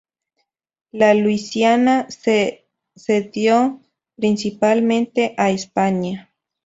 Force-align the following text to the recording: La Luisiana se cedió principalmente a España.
La 0.91 1.13
Luisiana 1.13 2.09
se 2.09 2.65
cedió 2.95 3.79
principalmente 4.17 5.35
a 5.37 5.51
España. 5.51 6.33